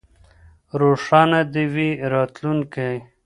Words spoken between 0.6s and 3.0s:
روښانه دې وي راتلونکی.